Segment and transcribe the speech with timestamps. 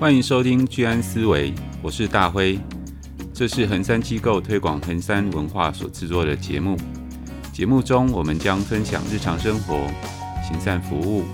[0.00, 1.52] 欢迎收听居安思维，
[1.82, 2.56] 我是大辉。
[3.34, 6.78] 这是恒山机构推广恒山文化所制作的节目。
[7.52, 9.88] 节目中，我们将分享日常生活、
[10.40, 11.24] 行善服务、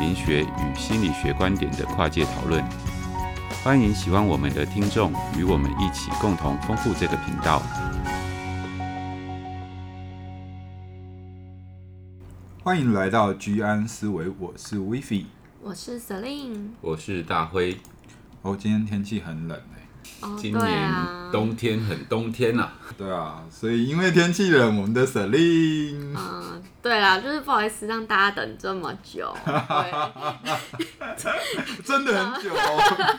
[0.00, 2.64] 灵学与心理学观点的跨界讨论。
[3.62, 7.62] 欢迎喜欢我们的听众与我们一起共同丰富这个频道。
[12.62, 15.26] 欢迎来到居安思维，我是 Vivi，
[15.60, 17.76] 我是 Celine，我是大辉。
[18.44, 19.88] 哦，今天天气很冷哎、
[20.20, 20.92] 哦，今年
[21.32, 22.74] 冬天很冬天呐、啊。
[22.98, 29.34] 对啊，所以因为天气冷，我们的 Celine，嗯，对啦，就是不好意思让大家等这么久，
[31.82, 33.18] 真的很久哦。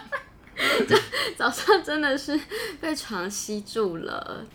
[1.35, 2.39] 早上真的是
[2.79, 4.45] 被床吸住了。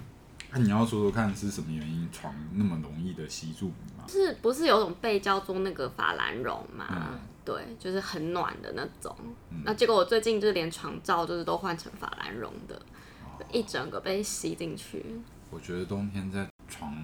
[0.53, 4.05] 那、啊、你要说说看是什么原因床那么容易的吸住你吗？
[4.09, 6.87] 是不是有种被叫做那个法兰绒嘛？
[6.91, 9.17] 嗯对，就是很暖的那种。
[9.51, 12.77] 嗯、那结果我最近就是连床罩就是都换成法兰绒的，
[13.25, 15.05] 哦、一整个被吸进去。
[15.51, 16.95] 我觉得冬天在床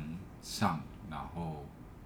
[0.42, 1.64] 上，然后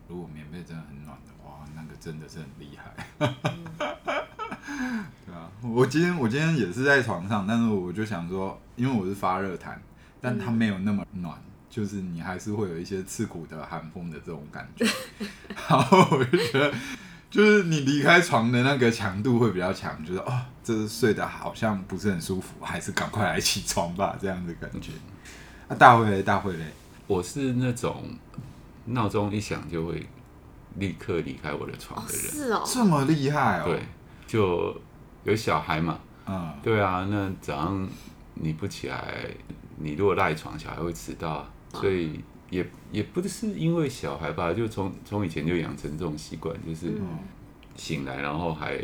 [0.09, 2.95] 如果棉被真的很暖的话，那个真的是很厉害。
[3.19, 9.83] 嗯、 对啊，我今天我今天也是在床上，但是我就想说，因为我是发热毯，
[10.21, 14.87] 但它没有那么暖，嗯、就是你还是会有一些刺骨的寒风的这种感觉。
[15.69, 16.73] 然后我就觉得。
[17.31, 24.91] 就是你离开床的那个强度会比较强，就是哦，这是睡得好像不是很舒服，还是赶快来起床吧，这样的感觉。
[25.69, 26.65] 啊，大会嘞，大会嘞，
[27.07, 28.05] 我是那种
[28.87, 30.05] 闹钟一响就会
[30.75, 32.25] 立刻离开我的床的人。
[32.25, 33.65] 哦是哦，这么厉害哦。
[33.67, 33.83] 对，
[34.27, 34.77] 就
[35.23, 36.01] 有小孩嘛。
[36.27, 36.53] 嗯。
[36.65, 37.89] 对啊，那早上
[38.35, 39.25] 你不起来，
[39.77, 42.25] 你如果赖床，小孩会迟到，所以。
[42.51, 46.93] 也也不是因为小孩吧，就从从以前就养成这种习惯，就是
[47.77, 48.79] 醒来然后还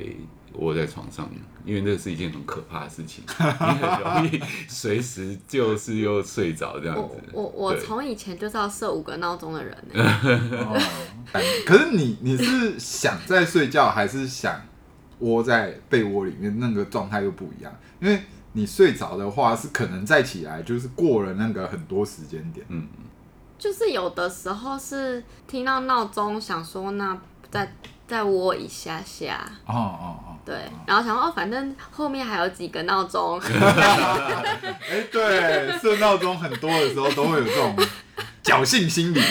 [0.54, 1.28] 窝在床上，
[1.66, 7.22] 因为那是一件很可怕的事情， 你很容易随时就是又睡着这样子。
[7.32, 9.76] 我我我从以前就是要设五个闹钟的人
[11.66, 14.62] 可是你你是想在睡觉，还是想
[15.18, 16.58] 窝在被窝里面？
[16.58, 18.22] 那个状态又不一样，因为
[18.52, 22.86] 你睡着的话是可能再起来就是过了那个很多时间点，嗯。
[23.58, 27.18] 就是有的时候是听到闹钟，想说那
[27.50, 27.72] 再
[28.06, 29.40] 再窝一下下。
[29.66, 30.36] 哦哦哦。
[30.44, 30.54] 对，
[30.86, 33.40] 然后想说哦，反正后面还有几个闹钟。
[33.42, 37.74] 哎，对，设闹钟很多的时候都会有这种
[38.44, 39.20] 侥幸心理。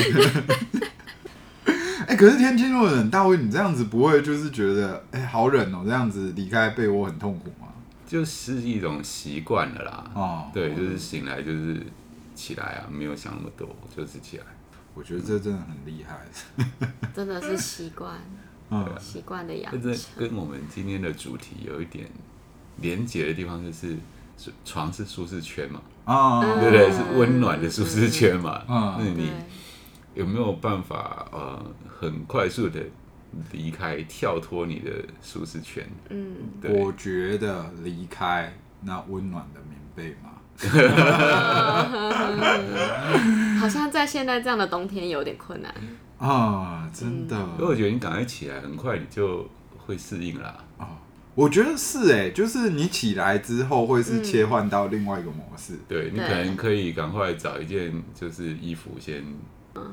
[2.08, 7.68] 哎，可是天气那么冷，大卫，你这样子不会就是觉得哎好冷哦，这样子离开被窝很痛苦吗？
[8.06, 10.04] 就是一种习惯了啦。
[10.14, 10.52] 哦。
[10.54, 11.82] 对，就是醒来就是。
[12.36, 12.90] 起来啊！
[12.92, 14.44] 没有想那么多，就是起来。
[14.94, 16.26] 我觉得这真的很厉害，
[17.14, 18.18] 真的是习惯，
[18.70, 19.96] 嗯，习惯的养成。
[20.18, 22.08] 跟我们今天的主题有一点
[22.78, 23.98] 连接的地方，就是
[24.64, 26.92] 床是舒适圈嘛，啊，对不对？
[26.92, 29.32] 是温暖的舒适圈嘛，嗯，那你
[30.14, 32.82] 有没有办法呃，很快速的
[33.52, 34.92] 离开、跳脱你的
[35.22, 35.86] 舒适圈？
[36.10, 40.32] 嗯，我觉得离开那温暖的棉被嘛。
[43.60, 45.74] 好像在现在这样的冬天有点困难
[46.18, 47.36] 啊，真的。
[47.58, 49.46] 因为我觉得你赶快起来，很快你就
[49.86, 50.56] 会适应啦。
[50.78, 50.86] 哦，
[51.34, 55.74] 我觉得是哎，就是你起来之后会是切换到另外一个模式。
[55.88, 59.22] 对，你可能可以赶快找一件就是衣服先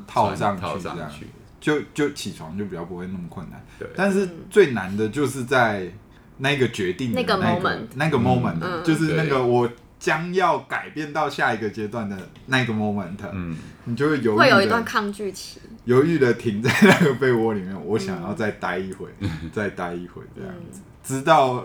[0.07, 1.27] 套上套上去，
[1.61, 3.61] 就就起床就比较不会那么困难。
[3.79, 5.91] 对，但是最难的就是在
[6.39, 9.69] 那个决定那个 moment，那个 moment，就是那个我。
[10.03, 21.65] 将要改变到下一个阶段的那个 moment，嗯，你就会犹豫，会有一段抗拒期，犹豫的停在那个被窝里面，我想要再待一会，嗯、再待一会这样子，嗯、直到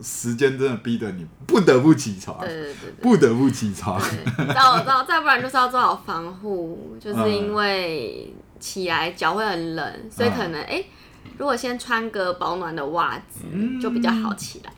[0.00, 10.86] 时间真的逼得你不得不起床，对对对，对，不得不起床，知道知道，再不然就是要做好防护，就是因为起来脚会很冷，所以可能哎、嗯欸，
[11.36, 14.72] 如果先穿个保暖的袜子，嗯、就比较好起来。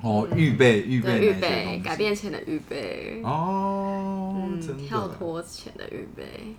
[0.00, 6.54] 哦，预备预备预备改变前的预备哦，嗯，跳脱前的预备。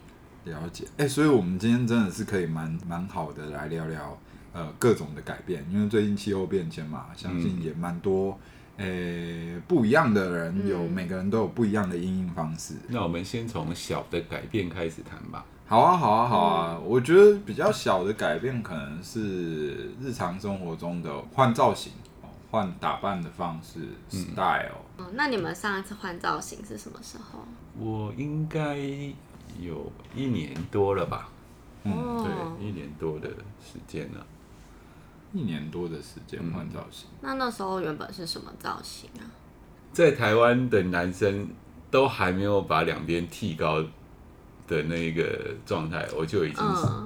[0.46, 4.18] 了解，哎、欸，所以我们今天真的是可以蛮蛮好的来聊聊
[4.52, 8.38] 呃各种的改变，因为最近气候变迁嘛，相信也蛮多
[8.78, 12.74] 诶、欸、不一样的人有，嗯、每个人都有不一样的应应方式。
[12.88, 15.46] 那我们先从小的改变开始谈吧。
[15.66, 21.94] 好啊，好啊，好啊，嗯、我觉得比较小的改变可能是日常生活中的换造型。
[22.51, 24.81] 换打扮的方式，style。
[24.98, 27.46] 嗯，那你们上一次换造型是什么时候？
[27.78, 28.75] 我应该
[29.60, 31.30] 有一年多了吧。
[31.84, 33.30] 嗯，对，一年多的
[33.62, 34.25] 时间了。
[35.31, 37.07] 一年多的时间换造型。
[37.22, 39.30] 那那时候原本是什么造型啊？
[39.94, 41.48] 在台湾的男生
[41.92, 43.84] 都还没有把两边剃高
[44.68, 46.63] 的那个状态，我就已经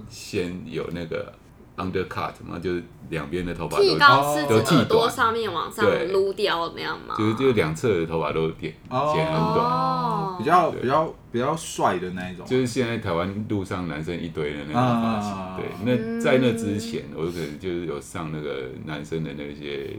[0.09, 1.33] 先有那个。
[1.77, 7.15] Undercut 嘛，就是两边的头发剃高是都剃耳朵上面往上撸掉那样吗？
[7.17, 12.45] 就是就两侧的头发都剪剪很短，哦、比较比较比较帅的那一种。
[12.45, 15.31] 就是现在台湾路上男生一堆的那种发型。
[15.31, 19.97] 啊、对，那在那之前，我可能就是有上那个男生的那些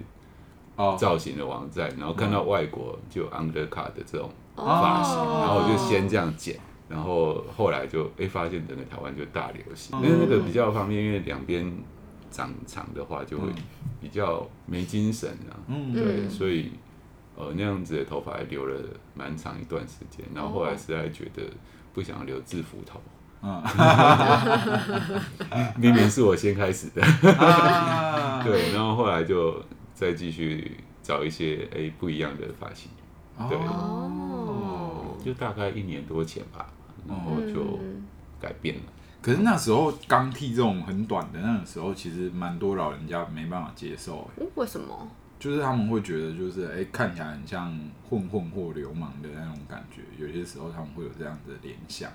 [0.96, 6.56] 造型的网站，然后看到外国就有 undercut 的这种发型，然后我就先这样剪。
[6.94, 11.76] 然后后来就哎发现整个台湾就大流行，因为那个比较方便，因为两边
[12.30, 13.48] 长长的话就会
[14.00, 15.58] 比较没精神啊。
[15.66, 16.70] 嗯，对，所以
[17.34, 18.80] 呃那样子的头发还留了
[19.12, 21.42] 蛮长一段时间，然后后来实在觉得
[21.92, 23.00] 不想留制服头。
[23.42, 23.60] 嗯，
[25.76, 27.02] 明明是我先开始的。
[28.44, 29.60] 对，然后后来就
[29.94, 32.88] 再继续找一些哎不一样的发型。
[33.48, 33.58] 对。
[35.24, 36.66] 就大概一年多前吧，
[37.08, 37.78] 然后就
[38.40, 38.82] 改变了。
[38.86, 38.92] 嗯、
[39.22, 44.30] 可是那时候刚剃这种很短的，那个时候其实蛮多老人家没办法接受。
[44.54, 45.08] 为什么？
[45.38, 47.78] 就是他们会觉得，就是哎、欸，看起来很像
[48.08, 50.00] 混混或流氓的那种感觉。
[50.16, 52.10] 有些时候他们会有这样的联想。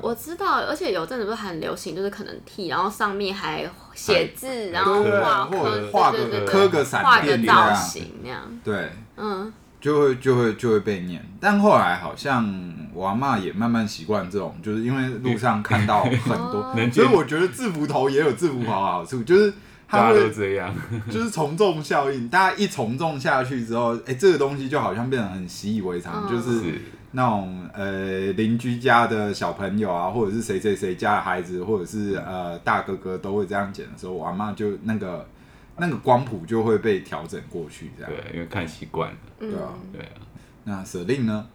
[0.00, 8.42] 我知道，而且有阵子不是很流行，就是可能剃，然后上面还写字，然后画或者画个刻个闪电造型那样。
[8.62, 9.52] 对，嗯。
[9.86, 12.44] 就会就会就会被念，但后来好像
[12.92, 19.54] 我阿嬷也慢慢习惯这种，就是因为路上看到很多， 所以我觉得制服头也有制服头的好处，就是
[19.86, 20.74] 它会这样，
[21.08, 26.60] 就是从众效应，大家一从众下去之后，哎，这个东西就好像变得很习以为常，就是。
[27.12, 35.26] 那种呃邻居家的小朋友啊，或者是谁谁谁家的孩子，或者是呃大哥哥都会这样剪的时候，我阿嬷就那个。
[35.78, 38.12] 那个光谱就会被调整过去，这样。
[38.12, 39.16] 对，因为看习惯了。
[39.38, 40.12] 对啊，对啊。
[40.64, 41.46] 那舍令呢？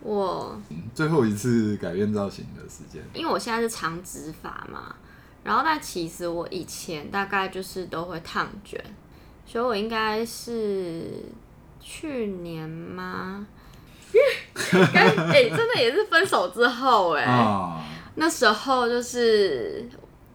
[0.00, 0.60] 我
[0.94, 4.94] 最后一次改变造型的时间，因为我现在是长直发嘛，
[5.42, 8.80] 然后但其实我以前大概就是都会烫卷，
[9.44, 11.24] 所以我应该是
[11.80, 13.46] 去年吗？
[14.94, 15.02] 哎、
[15.32, 17.80] 欸，真的也是分手之后哎、欸，哦、
[18.14, 19.88] 那时候就是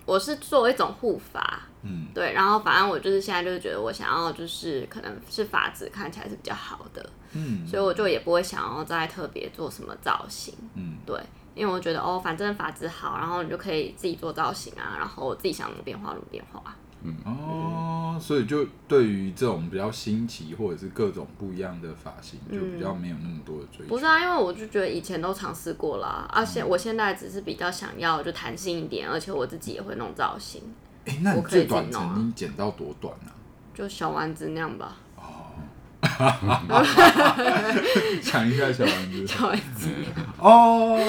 [0.06, 1.62] 我是做一种护发。
[1.84, 11.20] 嗯，对，然后反正我就是现在就是觉得我想要就是可能是发质看起来是比较好的，嗯，所以我就也不会想要再特别做什么造型，嗯，对，
[11.56, 17.18] 因为我觉得哦，反正发质好，然后你就可以自己做造型啊，然后我自己想怎么变化怎么变化，嗯。
[17.26, 23.90] 哦，所以就对于这种比较新奇或者是各种不一样的发型，就比较没有那么多的追求。
[23.90, 30.62] 不是啊，因为我就觉得以前都尝试过了，而且我现在只是比较想要就弹性一点，而且我自己也会弄造型。
[31.06, 33.32] 哎，那你最短曾经剪到多短呢？
[33.74, 34.98] 就小丸子那样吧。
[35.16, 35.54] 哦，
[38.22, 39.26] 讲一下小丸子。
[39.26, 39.90] 小丸子。
[40.40, 41.00] 哦，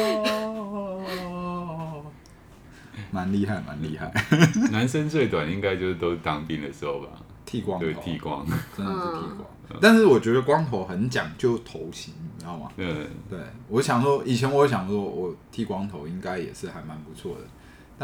[3.10, 4.12] 蛮厉害，蛮厉害。
[4.72, 7.08] 男生最短应该就是都是当兵的时候吧？
[7.44, 9.04] 剃光头，对，剃光， 真的是剃
[9.36, 9.46] 光。
[9.80, 12.70] 但是我觉得光头很讲究头型，你知道吗？
[12.76, 12.86] 对，
[13.28, 17.40] 对，我想说，以前我想说我剃光头应该也是还蛮不错的。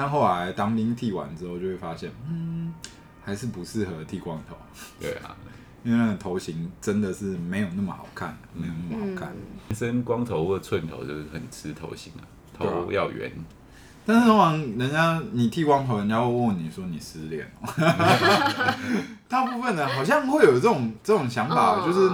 [0.00, 2.72] 但后来当兵剃完之后，就会发现，嗯，
[3.24, 4.56] 还是不适合剃光头。
[5.00, 5.34] 对啊，
[5.82, 9.34] 因为那个头型真的是没有那么好看，没有那么好看。
[9.68, 12.23] 男生光头或寸头就是很吃头型啊，
[12.56, 13.28] 头要圆。
[14.06, 17.50] 但是通常人家你剃光头，人家会问你说你失恋。
[19.26, 22.08] 大部分人好像会有这种这种想法，就是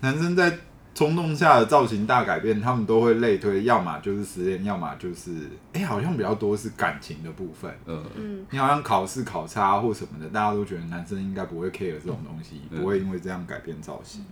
[0.00, 0.58] 男生在。
[0.98, 5.30] 冲动下的造型大改变，他们都会类推，要么就是失恋，要么就是
[5.72, 7.72] 哎、欸，好像比较多是感情的部分。
[7.86, 14.24] 嗯嗯，你好像考试考差或什么的，大家都觉得男生应该不会 care 这种东西，嗯、不会因为这样改变造型。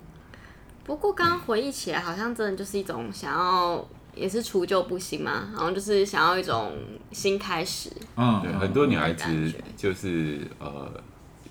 [0.82, 6.72] 不过刚刚回忆起来，好像真的就是一种想要，也是除旧布新嘛，然后就是想要一种
[7.12, 7.92] 新开始。
[8.16, 10.90] 嗯，对，很多女孩子就是呃，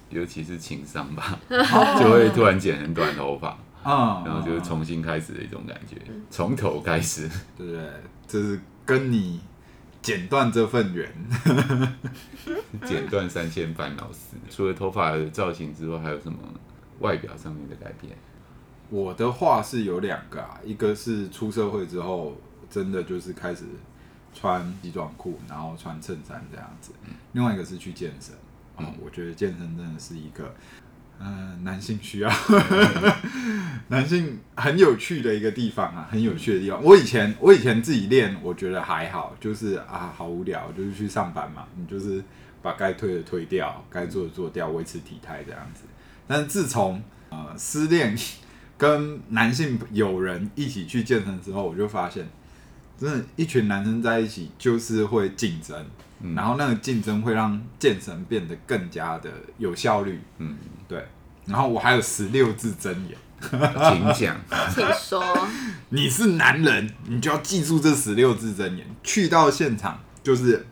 [0.09, 1.39] 尤其是情商吧，
[1.97, 3.57] 就会突然剪很短头发。
[3.85, 5.95] 啊，然后就是重新开始的一种感觉，
[6.31, 7.87] 从头开始，对不对？
[8.27, 9.39] 就是跟你
[10.01, 11.07] 剪断这份缘，
[12.83, 14.35] 剪断三千烦恼丝。
[14.49, 16.39] 除了头发的造型之外，还有什么
[16.99, 18.17] 外表上面的改变？
[18.89, 22.35] 我的话是有两个啊，一个是出社会之后，
[22.71, 23.65] 真的就是开始
[24.33, 26.91] 穿西装裤，然后穿衬衫这样子。
[27.33, 28.33] 另外一个是去健身，
[28.77, 30.51] 嗯，我觉得健身真的是一个。
[31.19, 32.31] 嗯、男性需要，
[33.89, 36.83] 男性很有趣的一个地方啊，很有趣的地方。
[36.83, 42.23] 我以前我以前自己练，我觉得还好，就是啊，好无聊，就是去上班嘛，你就是
[42.61, 45.83] 把该推的推掉，该做的做掉，维持体态这样子。
[46.27, 48.17] 但是自从呃失恋，
[48.77, 52.27] 跟男性友人一起去健身之后，我就发现，
[52.97, 55.85] 真的，一群男生在一起就是会竞争，
[56.21, 60.21] 嗯、然后那个竞争会让健身变得更加的有效率。
[60.37, 60.57] 嗯，
[60.87, 61.05] 对。
[61.45, 64.35] 然后我还有十六字真言， 请讲，
[64.73, 65.23] 请说。
[65.89, 68.87] 你是男人，你就要记住这十六字真言。
[69.03, 70.65] 去到现场就是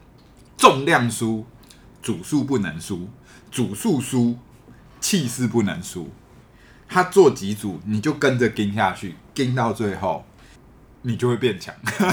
[0.58, 1.46] 重量输，
[2.02, 3.08] 组数不能输，
[3.52, 4.38] 组数输，
[5.00, 6.12] 气势不能输。
[6.90, 10.26] 他做几组，你就跟着跟下去，跟到最后，
[11.04, 11.74] 你就会变强。
[11.86, 12.06] 所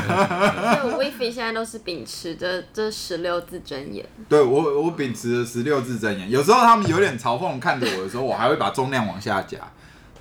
[1.02, 4.06] 以 Wify 现在都是秉持着这十六字真言。
[4.28, 6.30] 对我，我秉持着十六字真言。
[6.30, 9.58] 有时候他们有点嘲讽看着我的时候，我还会把重量往下夹。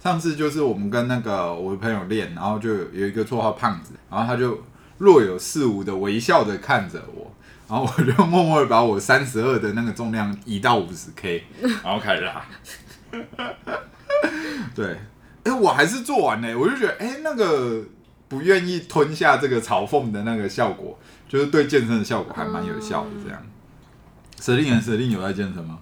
[0.01, 4.63] 上次就是我们跟那个我的朋友练，然后就有一个绰号胖子，然后他就
[4.97, 7.29] 若有似无的微笑的看着我，
[7.67, 11.43] 然后我就默默的把我三十二的那个重量移到五十 K，
[11.83, 12.45] 然后开始拉。
[14.73, 14.87] 对，
[15.43, 17.83] 哎、欸，我还是做完呢，我就觉得，哎、欸，那个
[18.29, 23.09] 不愿意吞下这个嘲讽的那个效果，就是对健身的效果还蛮有效的。
[23.21, 23.45] 这样，
[24.39, 25.79] 舍令人舍令有在健身吗？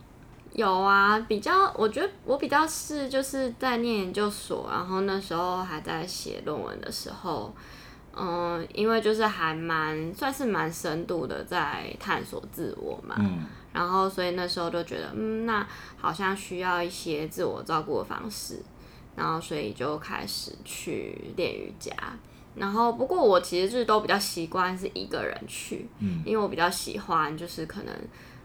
[0.54, 7.54] 有啊，比较，我觉得我比较是就是在念研究所，然后那时候还在写论文的时候，
[8.16, 13.16] 嗯，因为就是还蛮算是蛮深度的在探索自我嘛。
[13.20, 18.60] 嗯然后，所以那时候就觉得，嗯，那好像需要一些自我照顾的方式。
[19.16, 21.94] 然后，所以就开始去练瑜伽。
[22.58, 27.94] 然后，不过我其实就是都比较习惯是一个人去，嗯，因为我比较喜欢，就是可能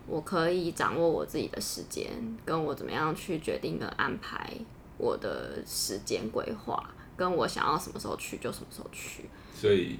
[0.06, 2.10] 我可以掌握我自己的时间，
[2.44, 4.52] 跟我怎么样去决定跟安排
[4.98, 9.24] 我的时间规划，跟我想要什么时候去就什么时候去。
[9.54, 9.98] 所以。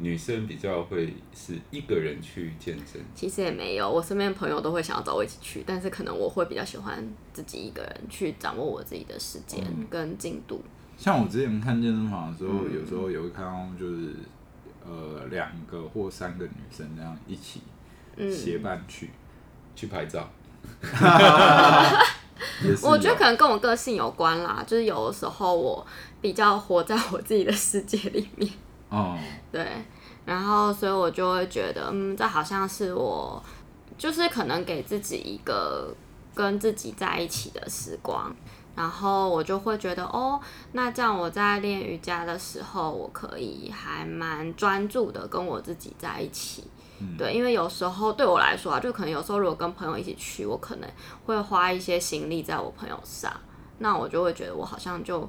[0.00, 9.60] 女生比较会是一个人去健身，其实也没有，我身边的朋友都会想要找我一起去，但是可能我会比较喜欢自己一个人去掌握我自己的时间
[9.90, 10.62] 跟进度。
[10.98, 14.16] 像我之前看健身房的时候，嗯、有时候也会看到就是
[14.84, 17.62] 呃两个或三个女生这样一起
[18.16, 19.16] 结伴去、嗯、
[19.76, 20.28] 去拍照。
[22.82, 25.86] 我觉得可能跟我个性有关啦，就是有的时候我
[26.20, 28.50] 比较活在我自己的世界里面。
[28.88, 29.18] 哦，oh.
[29.52, 29.66] 对，
[30.24, 33.40] 然后所以我就会觉得，嗯，这好像是我，
[33.96, 35.94] 就是可能给自己一个
[36.34, 38.34] 跟自己在一起的时光，
[38.78, 46.62] 然后我就会觉得，哦，那这样我在练瑜伽的时候，我可以还蛮专注的跟我自己在一起，
[47.00, 50.88] 嗯、对，因为有时候对我来说啊，就可能有时候如果跟朋友一起去，我可能
[51.26, 53.32] 会花一些心力在我朋友上，
[53.78, 55.28] 那我就会觉得我好像就。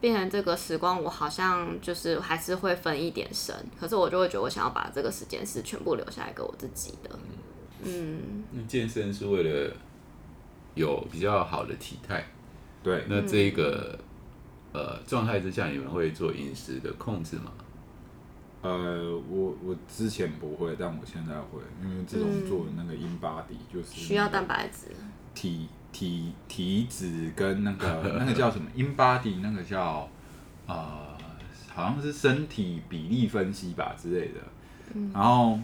[0.00, 7.10] 变成这个时光，我好像就是还是会分一点神，可是我就会觉得我想要把这个时间是全部留下来给我自己的。
[7.82, 9.74] 嗯，那健身是为了
[10.74, 12.24] 有比较好的体态，
[12.82, 13.04] 对。
[13.08, 13.98] 那这一个、
[14.72, 17.52] 嗯、呃状态之下，你们会做饮食的控制吗？
[18.62, 24.88] 呃，我我之前不会，但我现在会，因为这种做的那个 InBody 就是需要蛋白质。
[25.34, 30.06] 体体体脂跟那个那个叫什么 InBody 那个叫
[30.66, 31.16] 呃，
[31.74, 34.40] 好像是身体比例分析吧之类的。
[34.92, 35.58] 嗯、然后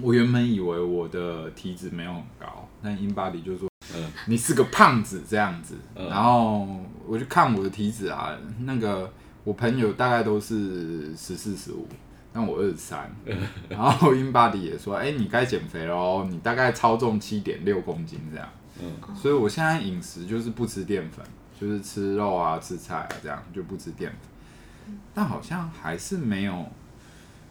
[0.00, 5.74] 我原本以为我的体脂没有很高，但 InBody 就说，嗯，你是个胖子这样子。
[5.94, 6.66] 嗯、然后
[7.06, 9.12] 我就看我的体脂啊，那个
[9.44, 11.86] 我朋友大概都是十四十五，
[12.32, 13.10] 但我二十三。
[13.26, 13.36] 嗯、
[13.68, 18.48] 然后 InBody 也说，哎、欸，你该减肥喽，你大概超重七点六公斤这样。
[18.82, 21.24] 嗯，所以我现在饮食就是不吃淀粉，
[21.60, 24.94] 就是吃肉啊、吃菜啊这样，就不吃淀粉。
[25.12, 26.66] 但好像还是没有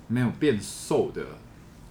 [0.07, 1.23] 没有变瘦的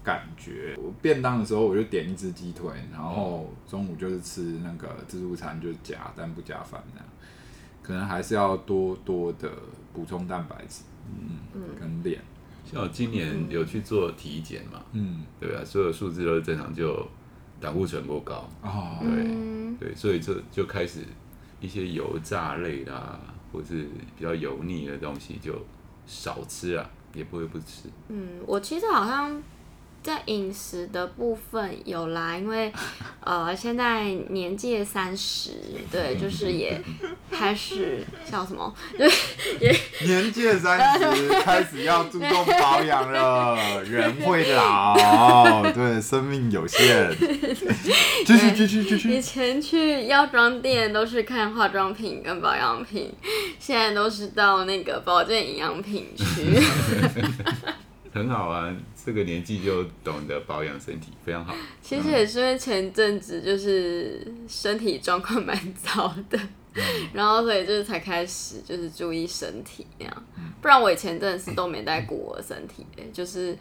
[0.08, 0.74] 感觉。
[0.78, 7.06] 我便当的时候我就点一只鸡腿，然后中午就是吃那个自助餐，就是夹但不加饭这样。
[7.82, 9.50] 可能还是要多多的
[9.92, 10.84] 补充蛋白质，
[11.52, 12.22] 嗯，跟练。
[12.64, 17.06] 像我今年有去做体检嘛，嗯，对啊，所有数字都是正常就。
[17.60, 21.00] 胆固醇过高哦，对、嗯、对，所以就就开始
[21.60, 23.18] 一些油炸类的、啊，
[23.52, 25.52] 或是比较油腻的东西就
[26.06, 27.88] 少吃啊，也不会不吃。
[28.10, 29.42] 嗯，我其实好像。
[30.02, 32.72] 在饮食的部分有啦，因为
[33.20, 35.50] 呃现在年届三十，
[35.90, 36.80] 对，就是也
[37.30, 39.08] 开始叫什么，对，
[39.60, 39.76] 也
[40.06, 47.14] 年届三十开始要注重保养了， 人会老，对，生命有限。
[48.24, 49.10] 继续继续继续。
[49.10, 53.12] 以前去药妆店都是看化妆品跟保养品，
[53.58, 56.24] 现在都是到那个保健营养品区。
[58.12, 58.74] 很好啊，
[59.04, 61.54] 这个年纪就懂得保养身体， 非常好。
[61.82, 66.38] 其实也是因为前阵子就是身体状况蛮糟的，
[66.74, 70.24] 嗯、然后所以就是才开始就是注意身体那样，
[70.60, 73.56] 不然我以前真的是都没在顾我的身体，就是。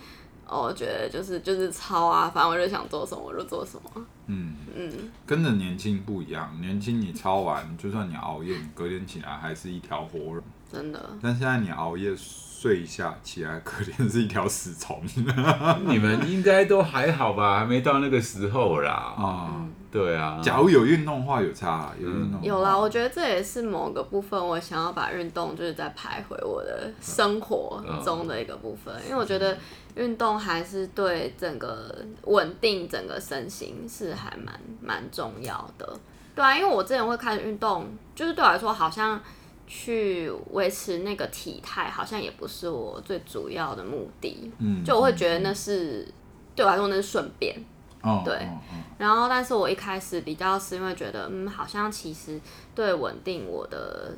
[0.50, 4.06] 哦，我觉得就是就是操啊，反正我就想做什么我就做什么。
[4.28, 4.90] 嗯嗯，
[5.26, 10.42] 跟着年轻不一样，年轻你操完，就算你熬夜，你隔天起来还是一条活人。
[10.72, 11.10] 真的。
[11.22, 12.16] 但现在你熬夜
[12.60, 15.00] 睡一下，起来可怜是一条死虫。
[15.86, 17.60] 你们应该都还好吧？
[17.60, 18.92] 还没到那个时候啦。
[18.92, 19.50] 啊。
[19.52, 22.78] 嗯对啊，假如有运动的话有差，有运动有啦。
[22.78, 29.58] 我觉得这也是某个部分，我想要把运动就是再排回我的生活中的一个部分，因为我觉得
[29.96, 31.96] 运动还是对整个
[32.26, 35.98] 稳定整个身心是还蛮蛮重要的。
[36.36, 39.20] 对啊，因为我之前会开始运动，就是对我来说好像
[39.68, 44.52] 去维持那个体态，好像也不是我最主要的目的。
[44.60, 46.08] 嗯，就我会觉得那是
[46.56, 47.56] 对我来说那是顺便。
[48.02, 52.40] 哦，对，哦哦、然后，但是我一开始比较是因为觉得，嗯，好像其实
[52.74, 54.16] 对稳定我的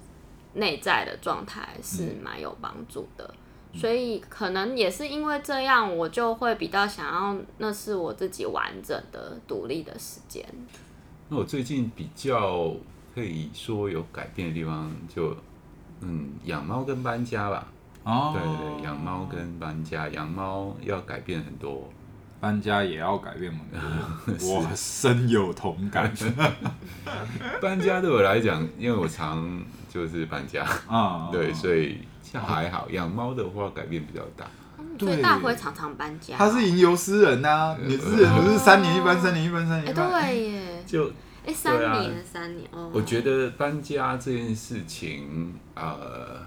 [0.54, 3.34] 内在的状态是蛮有帮助的，
[3.72, 10.46] 嗯、所以可能也是因为这样，我就会比较想要，那是我自己完整的独立的时间。
[11.30, 12.72] 那我最近比较
[13.20, 15.38] 可以说有改变的地方就，就
[16.02, 17.68] 嗯，养猫跟搬家吧。
[18.04, 21.90] 哦，对对，养猫跟搬家，养猫要改变很多。
[22.40, 23.60] 搬家也要改变吗？
[24.42, 26.10] 我深有同感。
[27.62, 32.88] 搬家对我来讲，因为我常就是搬家啊，对，所以像还好。
[32.92, 34.46] 养猫的话，改变比较大。
[34.98, 36.36] 所以大辉常常搬家。
[36.38, 40.10] 他是吟游诗人呐，你诗人不是三年一搬，三年一搬，三年一搬。
[40.10, 40.84] 对耶。
[40.86, 41.12] 就
[41.46, 42.92] 哎，三年三年哦。
[42.94, 46.40] 我觉得搬家这件事情，呃，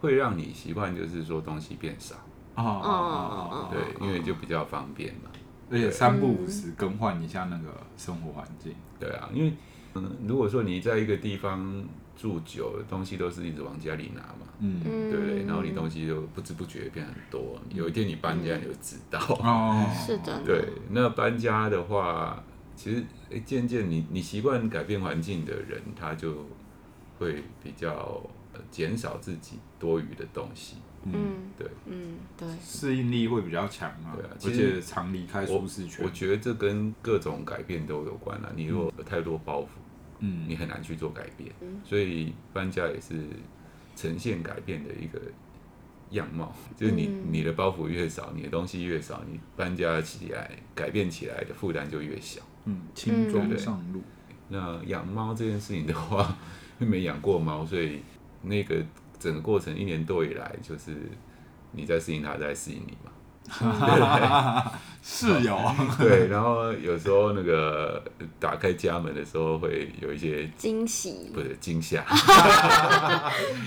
[0.00, 2.14] 会让你习惯，就是说东西变少。
[2.54, 5.30] 哦哦哦哦，对，因为就比较方便嘛，
[5.70, 8.74] 而且三不五时更换一下那个生活环境。
[9.00, 9.52] 对啊，因为
[9.94, 15.44] 嗯，如果说你在一个地方住久了，东西都是一直往家里拿嘛，嗯，对不对？
[15.44, 19.18] 然后你东西就不知不觉变很多，有一天你搬家你就知道。
[19.40, 20.42] 哦，是的。
[20.44, 22.42] 对，那搬家的话，
[22.82, 26.44] 其实诶，渐渐你你习惯改变环境的人，他就
[27.16, 28.20] 会比较
[28.72, 30.78] 减少自己多余的东西。
[31.04, 31.12] 嗯，
[31.56, 36.04] 对，嗯，对，适应力会比较强啊，对啊，而且常离开舒适圈。
[36.04, 38.50] 我觉得这跟各种改变都有关啊。
[38.56, 39.66] 你如果有太多包袱，
[40.18, 41.52] 嗯，你很难去做改变。
[41.60, 43.14] 嗯，所以搬家也是
[43.94, 45.20] 呈现改变的一个
[46.12, 46.54] 样貌。
[46.76, 52.40] 就是你你的包袱越少，你的东西越少，你搬家起来改变起来的负担就越小。
[52.64, 54.00] 嗯，轻装上路。
[54.48, 56.36] 那养猫这件事情的话，
[56.78, 58.00] 没养过猫，所以
[58.42, 58.82] 那个。
[59.18, 60.96] 整个过程一年多以来，就是
[61.70, 63.12] 你在适应它，在适应你嘛。
[65.04, 65.58] 是有
[65.98, 68.00] 对，然后有时候那个
[68.38, 72.04] 打开家门的时候，会有一些惊喜，不是惊吓。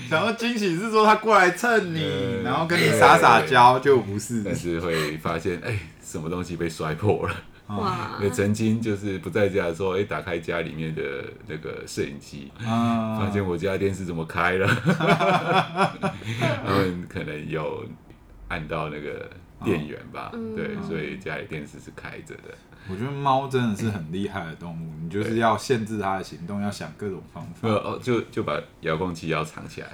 [0.08, 4.42] 想要惊喜是说他过来蹭你，嗯、然后跟你撒撒娇，就不是。
[4.42, 7.34] 但是会发现，哎，什么东西被摔破了。
[7.66, 8.16] 哇！
[8.22, 11.02] 也曾经就是不在家的时候，哎，打开家里面的
[11.46, 14.66] 那个摄影机，啊、发现我家电视怎么开了？
[16.64, 17.84] 他们可能有
[18.48, 19.28] 按到那个
[19.64, 20.30] 电源吧？
[20.32, 22.54] 哦、对，所以家里电视是开着的。
[22.88, 27.68] 我觉得猫真的是很厉害的动物，你就是要限制它的行动，要想各种方法。
[27.68, 29.88] 哦，就就把遥控器要藏起来，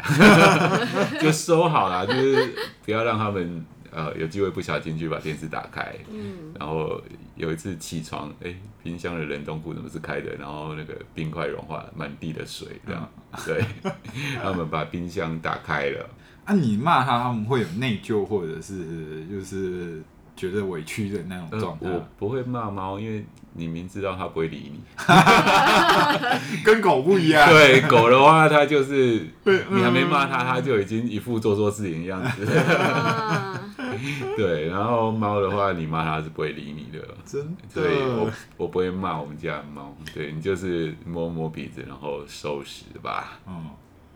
[1.21, 3.65] 就收好了，就是不要让他们。
[3.95, 6.99] 呃，有机会不小心去把电视打开，嗯，然后
[7.37, 10.35] 有一次起床，哎、欸，冰箱的冷冻库怎么是开的？
[10.37, 13.63] 然后那个冰块融化，满地的水，这样，嗯、对，
[14.43, 16.09] 他们把冰箱打开了。
[16.45, 20.03] 啊，你骂他，他们会有内疚，或者是就是。
[20.35, 24.81] 觉得委屈的那种状态，我不会骂猫，因为你明知道它不会理你，
[26.65, 27.49] 跟狗不一样。
[27.51, 32.47] 对，狗的话，它就是 你还没骂它，它就已经一副做错事情的样子。
[34.35, 37.07] 对，然后猫的话，你骂它是不会理你的。
[37.27, 39.95] 真的，对，我我不会骂我们家的猫。
[40.15, 43.39] 对，你就是摸摸鼻子，然后收拾吧。
[43.47, 43.67] 嗯，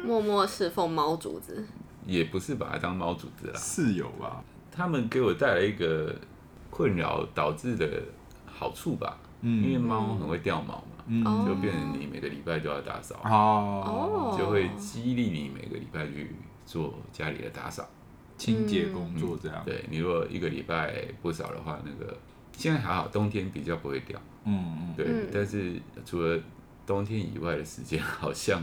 [0.03, 1.69] 默默侍奉猫主子，
[2.07, 4.42] 也不是把它当猫主子啦，室友吧。
[4.71, 6.14] 他们给我带来一个
[6.71, 8.03] 困扰导致的
[8.47, 17.88] 好处吧，嗯，因为猫很会掉毛嘛，嗯，就变成你每个礼拜都要打扫，哦，就会激励你每个礼拜去做家里的打扫、
[18.37, 19.62] 清洁工作这样。
[19.64, 22.16] 对，你如果一个礼拜不扫的话，那个
[22.53, 26.38] 现在还好，冬天比较不会掉，嗯嗯，对，但是除了
[26.87, 28.62] 冬天以外的时间，好像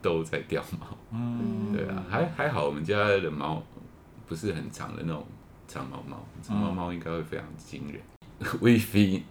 [0.00, 3.62] 都在掉毛，嗯，对啊，还还好，我们家的猫
[4.26, 5.24] 不是很长的那种。
[5.70, 8.00] 长毛猫，长毛猫应该会非常惊人。
[8.62, 9.22] 威飞、嗯、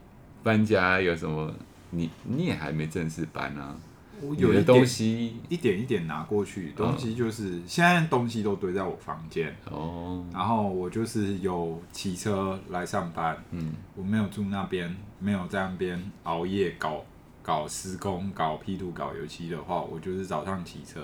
[0.44, 1.52] 搬家有什么？
[1.90, 3.76] 你你也还没正式搬啊？
[4.22, 10.24] 我有的东西一点一点拿过去，东西就是、嗯、现在东西都堆在我房间哦。
[10.32, 17.04] 然后我就是有骑车来上班，嗯，我没有住那边，没有在那边熬夜搞
[17.48, 21.00] 搞施工、搞 P 图、搞油漆的话，我就是早上骑车，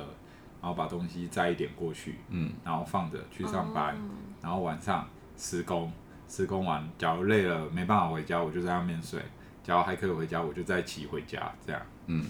[0.61, 3.99] 然后把东西载一点过去，嗯，然后放着去上班，哦、
[4.41, 5.89] 然后晚上施工，
[6.27, 9.21] 施工完，假如累了没办法回家，我就在那边睡；
[9.63, 12.25] 假如还可以回家，我就再骑回家，这样，嗯。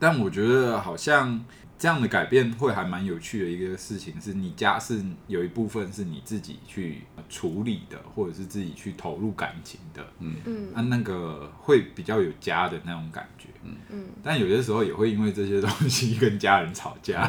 [0.00, 1.40] 但我觉得好像
[1.78, 14.06] 这样的改变会还蛮有趣的一个事情，是你家是有一部分是你自己去处理的，或者是自己去投入感情的，嗯嗯，啊，那个会比较有家的那种感觉，嗯嗯。
[14.22, 17.28] 但有些时候也会因为这些东西跟家人吵架，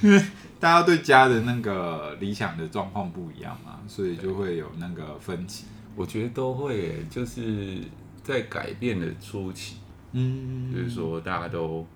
[0.00, 0.22] 因 为
[0.60, 5.64] 大家对家的那个理想的状况不一样嘛，所以就会有那个分歧。
[5.96, 7.78] 我觉得都会，就是
[8.22, 9.76] 在改变的初期。
[10.12, 11.86] 嗯，就是说大家都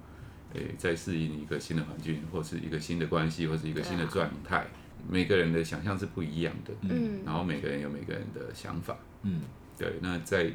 [0.52, 4.66] 诶、欸、在适应一个新的环境，或是一个新的关系，或是一个新的状态。
[5.08, 9.40] 每个人的想象是不一样的，嗯，然后每个人有每个人的想法，嗯，
[9.78, 9.94] 对。
[10.00, 10.50] 那在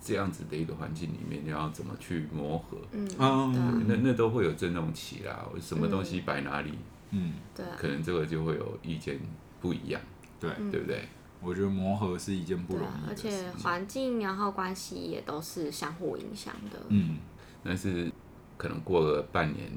[0.00, 2.78] 这样子的一个环境里面，你要怎么去磨合？
[2.92, 5.46] 嗯，嗯那那都会有争论期啦。
[5.60, 6.72] 什么东西摆哪里？
[7.10, 9.18] 嗯，对，可能这个就会有意见
[9.60, 10.00] 不一样，
[10.40, 11.06] 对，对不对？
[11.44, 16.78] 我觉得磨合是一件不容易的事，而且环境然后关系也都是相互影响的。
[16.88, 17.18] 嗯，
[17.64, 18.10] 但是
[18.56, 19.68] 可能过了半年，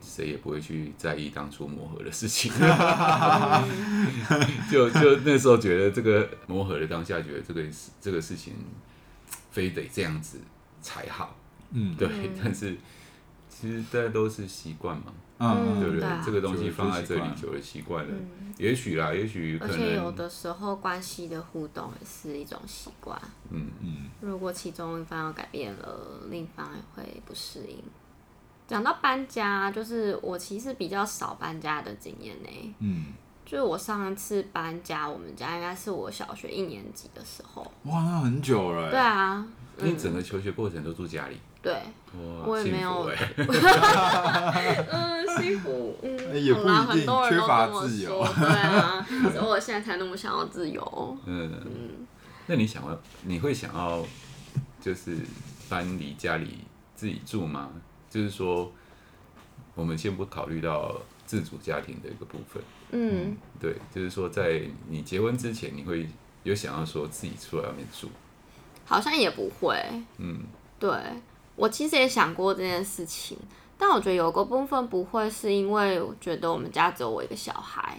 [0.00, 2.52] 谁也不会去在意当初磨合的事情。
[4.70, 7.62] 就就那时候觉得这个磨合的当下，觉得这个
[8.00, 8.54] 这个事情
[9.50, 10.38] 非得这样子
[10.80, 11.36] 才好。
[11.72, 12.08] 嗯，对，
[12.42, 12.76] 但是
[13.48, 15.12] 其实大家都是习惯嘛。
[15.38, 16.00] 嗯，对不对？
[16.00, 19.76] 对啊、这个东西放在这里久了习惯了，嗯、也许啦，也许可能。
[19.76, 23.16] 而且有的时候关系的互动也是一种习惯。
[23.50, 24.10] 嗯嗯。
[24.20, 27.82] 如果其中一方要改变了，另一方也会不适应。
[28.66, 32.74] 讲到搬家，就是我其实比较少搬家的经验呢。
[32.80, 33.06] 嗯。
[33.46, 37.62] 就是我上一次搬家，我们家应该是我小学一年级的时候。
[37.84, 38.90] 哇，那很久了。
[38.90, 39.46] 对啊。
[39.78, 41.38] 你整个求学过程都住家里。
[41.60, 41.82] 对，
[42.46, 43.10] 我也没有，
[44.90, 46.16] 嗯，幸福，嗯，
[46.54, 47.46] 好啦，很多人都
[47.88, 50.82] 说，对啊，所以我现在才那么想要自由。
[51.26, 52.06] 嗯嗯，
[52.46, 54.04] 那你想要，你会想要，
[54.80, 55.16] 就是
[55.68, 56.58] 搬离家里
[56.94, 57.70] 自己住吗？
[58.08, 58.72] 就是说，
[59.74, 60.94] 我们先不考虑到
[61.26, 66.08] 自主家庭的一个部分，嗯，对，就是说，在你结婚之前，你会
[66.44, 68.08] 有想要说自己出来外面住？
[68.86, 69.76] 好像也不会，
[70.18, 70.38] 嗯，
[70.78, 70.88] 对。
[71.58, 73.36] 我其实也想过这件事情，
[73.76, 77.98] 但我觉得有个部分不会，是因为我觉得我们家只有我一个小孩，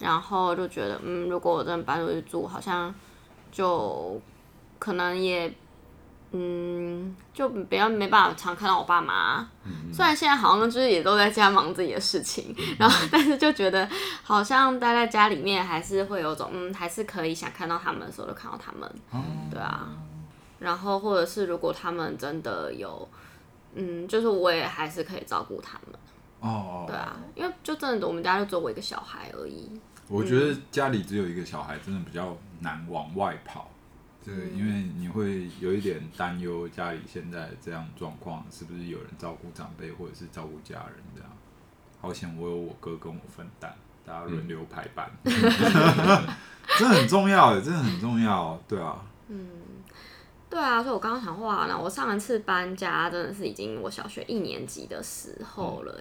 [0.00, 2.92] 然后就觉得，嗯，如果我真的搬出去住，好像
[3.52, 4.20] 就
[4.80, 5.54] 可能也，
[6.32, 9.48] 嗯，就比较没办法常看到我爸妈。
[9.64, 13.88] 嗯、虽然现在好像就是也都在家忙自己的事情，嗯、然后但是就觉得
[14.24, 19.88] 好像待在家里面还是会有种，嗯，还是可以想看到他们的时候就看到他们，嗯、对啊。
[20.58, 23.08] 然后，或者是如果他们真的有，
[23.74, 25.98] 嗯，就是我也还是可以照顾他们。
[26.40, 29.70] 哦，对啊，因为就真的我们家就只有我一个小孩而已。
[30.08, 33.70] 我觉得家里只有一个小孩，真的比较难往外跑。
[34.24, 41.30] 对，因为你会有一点担忧，家里现在这样状况，是不是有人照顾长辈，或者是照顾家人这样？
[42.00, 45.10] 好险我有我哥跟我分担，大家轮流排班。
[46.78, 48.60] 这很重要的，真的很重要。
[48.68, 49.04] 对啊。
[49.28, 49.48] 嗯。
[50.50, 55.94] 对啊，所以我刚刚想话呢，我上一次搬家真的是已经我小学一年级的时候了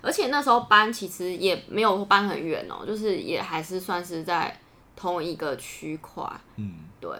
[0.00, 4.58] 而且那时候搬其实也没有搬很远哦，就是也还是算是在
[4.96, 6.24] 同一个区块，
[6.56, 7.10] 嗯，对，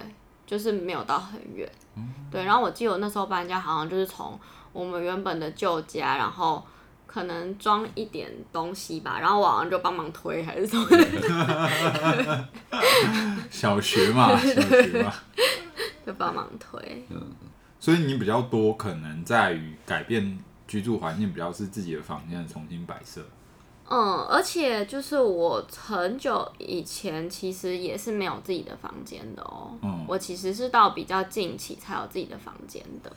[0.46, 2.44] 就是没有到很远，嗯、对。
[2.44, 4.38] 然后我记得我那时候搬家好像就是从
[4.72, 6.62] 我们原本的旧家，然后
[7.06, 12.48] 可能装一点东西吧，然后我好像就帮忙推还是什么，
[13.50, 15.12] 小学嘛，小学嘛。
[16.06, 17.32] 就帮忙推，嗯，
[17.80, 23.24] 所以你比较多可能在于改变居住环境，比较是自己的房间重新摆设。
[23.88, 29.76] 嗯，而且就是我很久以前其实也是没有自己的房间的哦。
[29.82, 33.12] 嗯，我其实是到比较近期才有自己的房间的。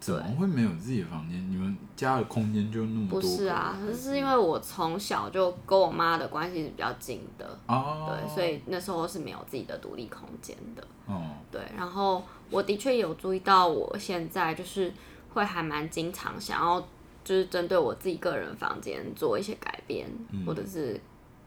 [0.00, 1.50] 怎么会没有自己的房间？
[1.50, 3.20] 你们家的空间就那么多？
[3.20, 10.86] 不是啊，是，是因为我从小就跟我妈的关系是比较近的哦，对，所以那时候是没有自己的独立空间的。
[11.06, 14.92] 哦，对，然后我的确有注意到，我现在就是
[15.34, 16.80] 会还蛮经常想要，
[17.24, 21.00] 就是针对我自己个人房间做一些改变，嗯、或者是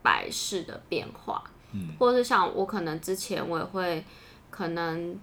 [0.04, 4.04] 百世的变化，嗯，或者是像我可能之前我也会
[4.50, 5.18] 可能。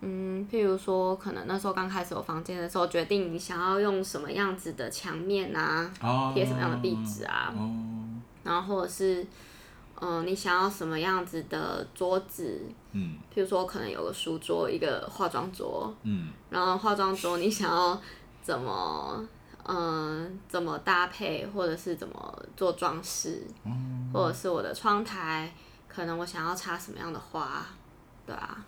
[0.00, 5.90] 嗯，譬如说，可能那时候刚开始有房间的时候，决定你想要用什么样子的墙面啊，
[6.32, 7.68] 贴、哦、什么样的壁纸啊，哦、
[8.44, 9.22] 然后或者是，
[10.00, 18.00] 嗯、呃，你想要什么样子的桌子，嗯，譬如说可能有个书桌，一个化妆桌，嗯，然后化妆桌你想要
[18.40, 19.26] 怎么，
[19.64, 23.72] 嗯、呃，怎么搭配，或者是怎么做装饰，哦、
[24.12, 25.52] 或者是我的窗台，
[25.88, 27.66] 可能我想要插什么样的花，
[28.24, 28.64] 对啊。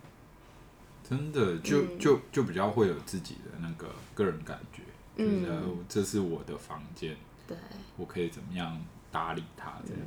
[1.11, 4.81] 真的就就就比较会有自己的那个个人感觉，
[5.17, 7.57] 嗯、就是这是我的房间，对，
[7.97, 10.01] 我可以怎么样打理它这样。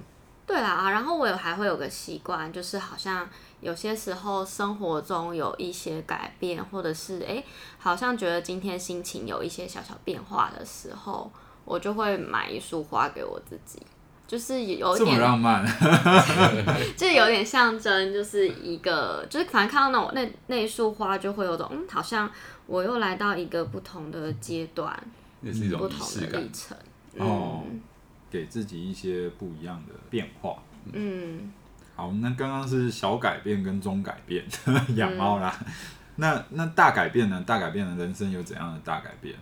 [0.46, 3.28] 对啦啊，然后我有还会有个习惯，就是好像
[3.60, 7.44] 有些时候生活中有一些改变，或者是哎，
[7.78, 11.30] 好像觉得今天心情有一些小小变化的时候，
[11.66, 13.78] 我就会买一束花给我自己。
[14.26, 15.64] 就是有点这么浪漫，
[16.96, 22.28] 就有点象征，就是一个，就是反正看到那种那那一束花，就会有种嗯，好像
[22.66, 24.98] 我又来到一个不同的阶段，
[25.42, 26.74] 也是一种不同的历程
[27.18, 27.64] 哦，
[28.30, 30.56] 给自己一些不一样的变化。
[30.90, 31.52] 嗯，
[31.94, 34.42] 好，那刚刚是小改变跟中改变，
[34.96, 35.54] 养猫啦。
[35.66, 35.72] 嗯、
[36.16, 37.44] 那那大改变呢？
[37.46, 39.36] 大改变的人生有怎样的大改变？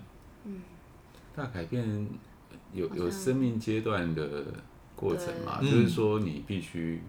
[0.44, 0.60] 嗯，
[1.36, 2.08] 大改变
[2.72, 4.44] 有有生命阶段的。
[5.02, 7.02] 过程嘛，就是说你必须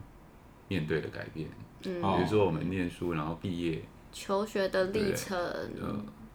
[0.68, 1.48] 面对的改变。
[1.86, 5.38] 嗯，比如说我们念书，然后毕业，求学的历程，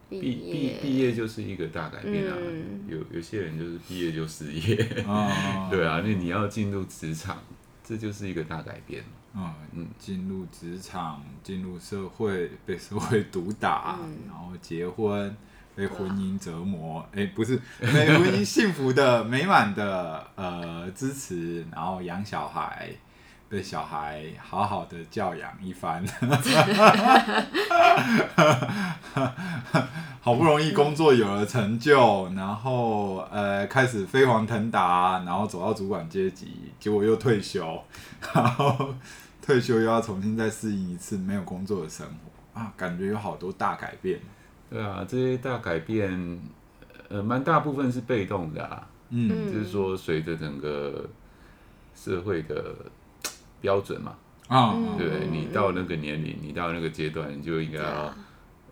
[0.09, 2.37] 毕毕毕业就是一个大改变啊。
[2.39, 7.37] 嗯、有有些人就是毕业就失业，哦、 对啊，那你要进入职场，
[7.83, 9.03] 这就是一个大改变。
[9.35, 15.35] 嗯嗯，进入职场，进入社会，被社会毒打，嗯、然后结婚。
[15.79, 17.87] 被婚姻折磨，哎不是被
[18.17, 22.89] 婚姻幸福的、美满的，呃，支持，然后养小孩，
[23.47, 26.03] 被小孩好好的教养一番，
[30.19, 37.81] 好不容易工作有了成就，然后呃，开始飞黄腾达，然后走到主管阶级，结果又退休，
[38.33, 38.93] 然后
[39.41, 42.59] 退休又要重新再适应一次没有工作的生活。
[42.59, 44.19] 啊，感觉有好多大改变。
[44.69, 46.39] 对啊，这些大改变，
[47.07, 48.87] 呃，蛮大部分是被动的啊。
[49.09, 51.09] 嗯，就是说，随着整个
[51.95, 52.75] 社会的
[53.59, 54.15] 标准嘛，
[54.47, 58.15] 啊，对，你到那个年龄，你到那个阶段，你就应该要、啊、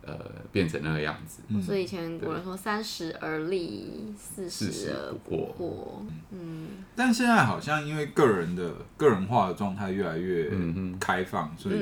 [0.04, 0.16] 呃
[0.52, 1.42] 变成那个样子。
[1.60, 6.06] 所以以前古人说“三十而立，四十而不惑”。
[6.30, 10.52] 嗯，但现在好像因为个人的个人化的状态越来越
[11.00, 11.80] 开放，所以。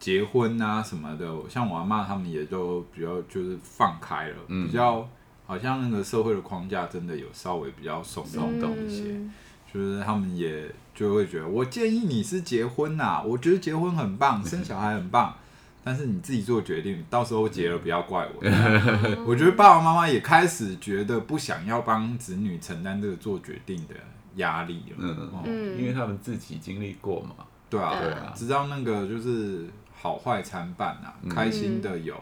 [0.00, 5.06] 嗯结婚啊什么的，像我阿妈他们也都比较就是放开了，嗯、比较
[5.46, 8.24] 好像那个社会的框架真的有稍微比较松
[8.58, 9.30] 动一些，嗯、
[9.70, 15.34] 就是他们也就会觉得，我建议你是结婚呐、啊，我觉得结婚很棒，生小孩很棒，
[15.84, 19.24] 但是你自己做决定，到时候结了不要怪我。
[19.26, 23.94] 我觉得爸爸妈妈也开始觉得不想要帮子女承担这个做决定的
[24.36, 25.42] 压力了，嗯，哦、
[25.78, 29.66] 因为他们自己经历过嘛，对啊，对啊，知道那个就是。
[30.00, 32.14] 好坏参半啊，开心的有，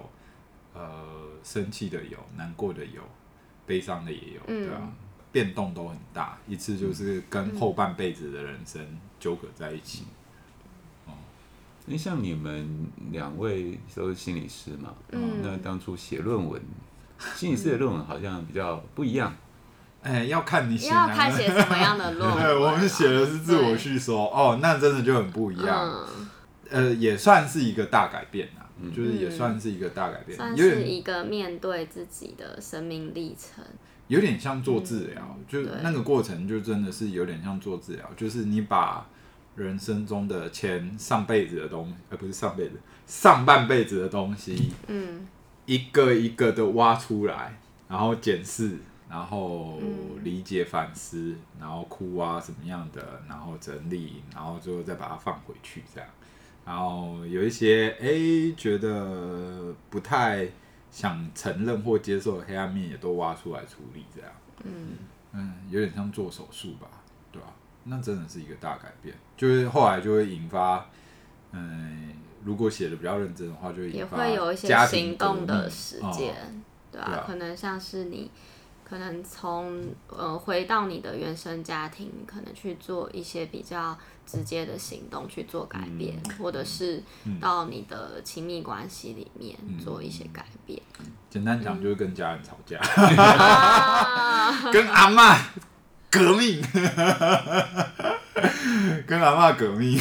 [0.75, 3.01] 嗯、呃，生气的有，难过的有，
[3.65, 4.83] 悲伤的也有，嗯、对啊，
[5.31, 8.85] 变动都很大，一次就是跟后半辈子的人生
[9.21, 10.07] 纠葛在一起。
[11.07, 11.15] 哦、
[11.87, 16.61] 嗯，像你们两位都是心理师嘛，嗯、那当初写论文，
[17.37, 19.33] 心理师的论文好像比较不一样。
[20.03, 22.43] 哎、欸，要看你写，要看写什么样的论文。
[22.43, 25.89] 对，我们写的是自我叙说，哦，那真的就很不一样。
[25.89, 26.29] 嗯
[26.71, 33.65] 呃，也算是一个大改变啊，嗯、就是也算是一个大改变，算是一个面对自己的生命历程，
[34.09, 39.07] 有点像做治疗，嗯、就那个过程就真的是有点像做治疗，就是你把
[39.57, 45.27] 人生中的前上辈子的东西，而、呃、不是上辈子，上半辈子的东西，嗯，
[45.67, 48.79] 一个一个的挖出来，然后检视，
[49.09, 49.81] 然后
[50.23, 56.09] 理解反思，然后哭啊什么样的，然后整理，然后最后再把它放回去，这样。
[56.69, 60.47] 然后有一些哎、欸，觉得不太
[60.91, 64.31] 想承认或接受的黑暗面，也都挖出来处理，这样，
[64.65, 64.99] 嗯
[65.33, 66.87] 嗯，有点像做手术吧，
[67.33, 67.57] 对吧、啊？
[67.85, 70.91] 那真的是一个大改变，就是后来就会引发，
[71.53, 72.13] 嗯，
[72.45, 77.09] 如果写的比较认真的话，就会引发也会有一些行动的时间，嗯、对吧、啊？
[77.09, 78.31] 对啊、可能像是你。
[78.89, 87.03] 可能从呃回到你的原生家庭，可能去做一些比较直接的行动去做改变，嗯、或者是
[87.39, 90.81] 到你的亲密关系里面做一些改变。
[91.01, 95.37] 嗯、简单讲就是跟家人吵架，嗯、 跟阿妈
[96.11, 96.63] 革命，
[99.07, 100.01] 跟阿妈革命，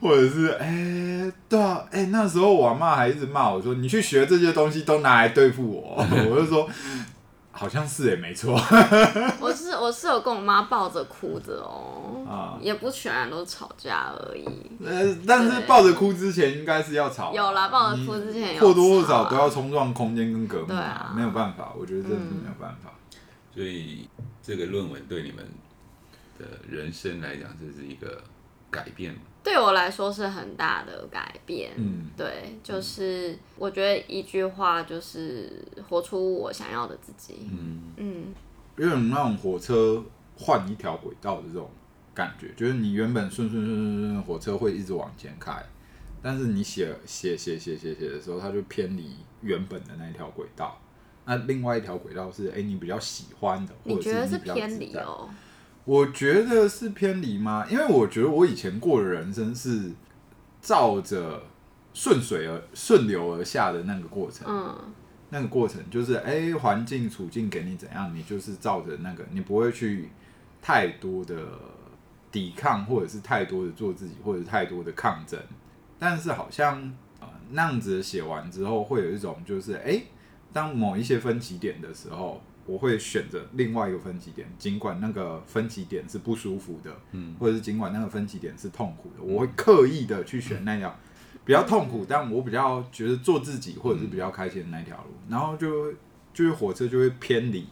[0.00, 5.96] 或者是哎、欸，对啊，哎、欸，那时候我阿妈还一直骂我说：“你去学这些东西都拿来对付我。”
[6.30, 6.70] 我就说。
[7.52, 8.52] 好像是也没错。
[9.40, 14.44] 我是我是有跟我妈抱着哭着哦，啊，也不全然都吵架而已。
[14.84, 17.32] 呃，但是抱着哭之前应该是要吵。
[17.34, 18.60] 有啦，抱着哭之前有。
[18.60, 20.68] 或多或少都要冲撞空间跟革命。
[20.68, 22.90] 对啊，没有办法，我觉得真的是没有办法。
[23.52, 24.08] 所以
[24.42, 25.44] 这个论文对你们
[26.38, 28.22] 的人生来讲，这是一个
[28.70, 29.14] 改变。
[29.42, 35.50] 对我来说是很大的改变，嗯，对，就是我觉得一句话就是
[35.88, 37.80] 活出我想要的自己，嗯。
[37.96, 38.34] 嗯，
[38.76, 40.02] 有种那种火车
[40.36, 41.68] 换一条轨道的这种
[42.14, 45.62] 感觉，就是你原本顺顺顺顺顺，火车会一直往前开，
[46.22, 50.78] 但是你写写写写写写的时候，它就偏离原本的那一条轨道，
[51.24, 55.28] 那另外一条轨道是哎、欸、你比较喜欢的，你觉得是偏离哦？
[55.90, 57.66] 我觉得是偏离吗？
[57.68, 59.90] 因为我觉得我以前过的人生是
[60.62, 61.42] 照着
[61.92, 64.46] 顺水而顺流而下的那个过程。
[64.48, 64.78] 嗯，
[65.30, 70.08] 那个过程就是，哎、欸，环境处境给你怎样，你就是照着那个，你不会去
[70.62, 71.34] 太多的
[72.30, 75.40] 抵抗，或者是太多的做自己，或者是太多的抗争。
[75.98, 76.80] 但是好像、
[77.18, 80.06] 呃、那样子写完之后，会有一种就是，哎、欸，
[80.52, 82.40] 当某一些分歧点的时候。
[82.66, 90.94] 我会选择另外一个分歧点，尽管那个分歧点是不舒服的，嗯，或者是尽管那个分歧点是痛苦的，我会刻意的去选那条
[91.44, 95.92] 比较痛苦，但我比较觉得做自己或者是比较开心的那条路，然后就
[96.32, 97.66] 就是火车就会偏离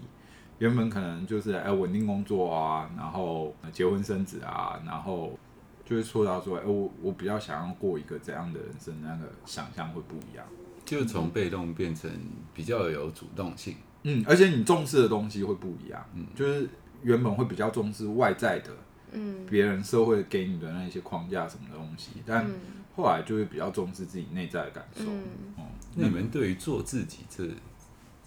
[0.59, 5.39] 原本可能就是哎稳定工作啊，然后结婚生子啊，然后
[5.85, 10.45] 就会说到说哎我我比较想要过一个怎样的人生，那个想象会不一样，
[10.85, 12.11] 就从被动变成
[12.53, 13.75] 比较有主动性。
[13.75, 13.88] 嗯，
[14.27, 16.69] 而且你重视的东西会不一样，嗯，就是
[17.03, 18.71] 原本会比较重视外在的，
[19.13, 22.49] 嗯，别人社会给你的那些框架什么的东西，但
[22.97, 25.05] 后来就会比较重视自己内在的感受。
[25.05, 25.23] 嗯，
[25.59, 25.65] 嗯，
[25.97, 27.45] 那你们对于做自己这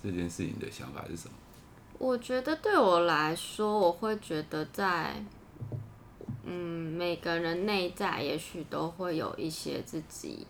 [0.02, 1.34] 这件事情的想法是什么？
[1.98, 5.24] 我觉得对我来说，我会觉得在，
[6.46, 10.46] 嗯，每个人内在也许都会有一些自己。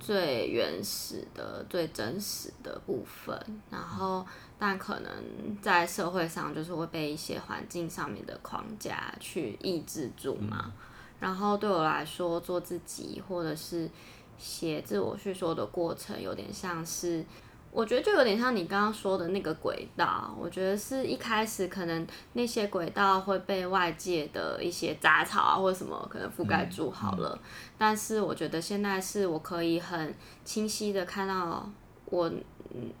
[0.00, 3.34] 最原始的、最真实的部分，
[3.70, 4.26] 然后，
[4.66, 5.12] 但可能
[5.60, 10.72] 在社会上就是会被一些环境上面的框架去抑制住嘛。
[11.20, 13.90] 然后对我来说，做自己或者是
[14.38, 17.22] 写自我叙说的过程，有点像是。
[17.70, 27.38] 我觉得就有点像你刚刚说的那个轨道，我觉得是一开始可能那些轨道会被外界的一些杂草啊或者什么可能覆盖住好了，
[27.76, 31.68] 但是我觉得现在是我可以很清晰的看到
[32.06, 32.32] 我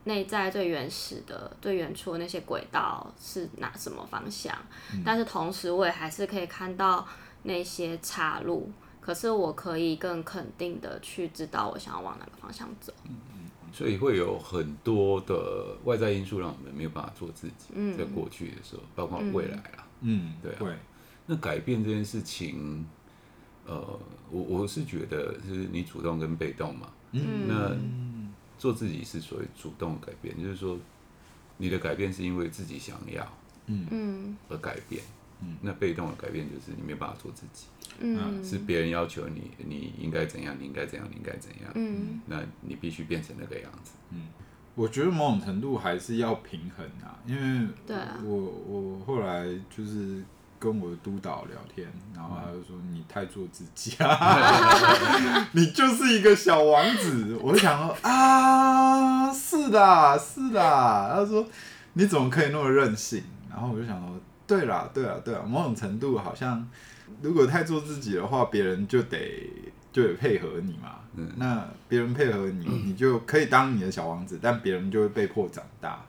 [0.04, 4.56] 内在最原始的、最原初的那些轨道是哪什么方向，
[4.92, 7.06] 嗯、但是同时我也还是可以看到
[7.42, 12.92] 那些岔路，可是我可以更肯定的去知道我想要往哪个方向走。
[13.72, 20.56] 所以会有很多的外在因素让我们没有办法做自己，嗯、在过去的时候，包括未来啊，嗯，对啊。
[20.60, 20.72] 对
[21.26, 22.86] 那改变这件事情，
[23.66, 23.74] 呃，
[24.30, 26.88] 我我是觉得是你主动跟被动嘛。
[27.12, 27.48] 嗯。
[27.48, 27.74] 那
[28.58, 30.78] 做自己是属于主动的改变，就是说
[31.58, 33.26] 你的改变是因为自己想要，
[33.66, 35.02] 嗯，而改变。
[35.40, 35.56] 嗯。
[35.60, 37.66] 那被动的改变就是你没办法做自己。
[38.00, 41.70] 嗯，是别人要求你，你应该怎样，你应该怎样，你应该怎样。
[41.74, 43.92] 嗯，那你必须变成那个样子。
[44.10, 44.28] 嗯，
[44.74, 50.24] 我觉得某种程度还是要平衡啊，因为对啊，我我后来就是
[50.64, 57.38] 跟我的督导聊天，然后他就说你太做自己啊， 你就是一个小王子。
[57.42, 60.60] 我就想说啊，是的，是的。
[60.60, 61.46] 他说
[61.92, 63.22] 你怎么可以那么任性？
[63.50, 66.66] 然后我就想说，对啦，对啦，对啦，某种程度好像。
[67.20, 69.50] 如果太做自己的话，别人就得
[69.92, 70.96] 就得配合你嘛。
[71.14, 76.00] 嗯，那别人配合你，你就可以当你的小王子，但别人就会被迫长大。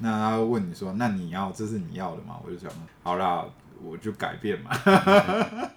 [0.00, 2.70] 那他会问你说：“那你要这是你要的吗？”我就想
[3.02, 3.44] ：“好啦，
[3.84, 4.70] 我就改变嘛。”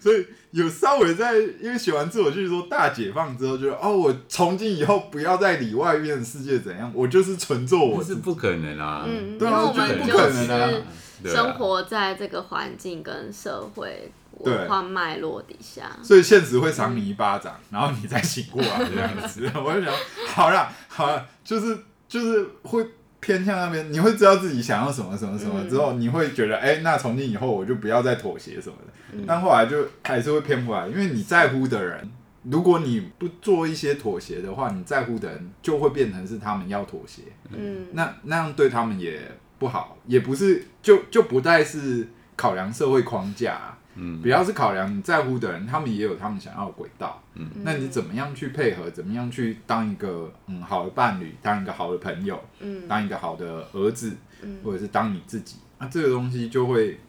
[0.00, 8.02] 所以有稍微在，因为写完自我叙说大解放之后，就哦，我从今以后不要再理外面的世界怎样，我就是纯做我。
[8.02, 9.04] 是不可能啊！
[9.06, 10.82] 嗯，对啊，我们不可能啊。
[11.22, 19.44] 生活在这个环境跟社会文化脉络底下，所以现实会赏你一巴掌，嗯、然后你再醒过来这样子。
[19.62, 19.92] 我就想，
[20.28, 21.76] 好了好了，就是
[22.08, 22.82] 就是会
[23.20, 28.92] 偏向那边，你会知道自己想要什么什么什么之后，嗯、你会觉得，哎、欸，那从今以后我就不要再妥协什么的。
[29.12, 32.10] 嗯、但后来就还是会偏过来，因为你在乎的人，
[32.44, 37.22] 如果你不做一些妥协的话，你在乎的人就会变成是他们要妥协。
[37.50, 39.20] 嗯，那那样对他们也
[39.58, 48.88] 不好，也不是就就不再是考量社会框架，嗯，不要是考量你在乎的人，他们也有他们想要的轨道，嗯，那你怎么样去配合？
[48.90, 57.00] 怎么样去当一个嗯好的伴侣，当一个好的朋友，嗯，当一个好的儿子，嗯，或者是当你自己，那这个东西就会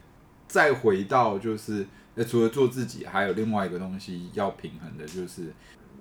[0.48, 5.54] 再回到就是，呃，除了做自己，还有另外一个东西要平衡的，就是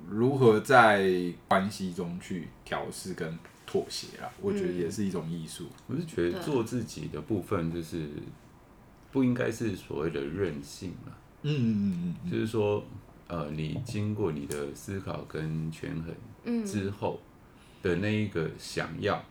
[0.08, 1.12] 如何在
[1.46, 4.24] 关系中去调试跟妥协啊。
[4.40, 5.66] 我觉得也是一种艺术。
[5.86, 8.08] 我是觉得做自己的部分就是。
[9.12, 11.12] 不应该是所谓的任性嘛？
[11.42, 12.84] 嗯嗯嗯，就是说，
[13.26, 17.18] 呃，你经过你的思考跟权衡之后
[17.82, 19.24] 的那一个想要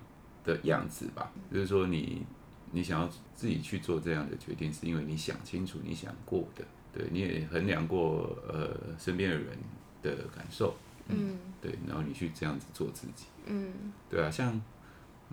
[0.44, 2.24] 的样子吧，就是说你
[2.72, 9.58] 你想要自己去做这样的决定，是因为你想清楚你想过的，对，你也衡量过呃身边的人
[10.02, 10.76] 的感受，
[11.08, 13.72] 嗯，对，然后你去这样子做自己，嗯，
[14.10, 14.60] 对啊，像